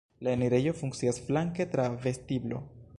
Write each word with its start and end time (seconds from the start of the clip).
La 0.19 0.29
enirejo 0.37 0.73
funkcias 0.79 1.21
flanke 1.29 1.71
tra 1.77 1.87
vestiblo. 2.07 2.69